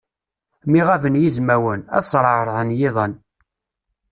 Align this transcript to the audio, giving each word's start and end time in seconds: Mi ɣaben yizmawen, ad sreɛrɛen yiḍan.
Mi 0.69 0.81
ɣaben 0.87 1.19
yizmawen, 1.21 1.81
ad 1.95 2.03
sreɛrɛen 2.05 2.75
yiḍan. 2.79 3.13